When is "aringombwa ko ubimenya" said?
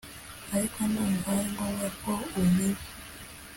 1.33-2.83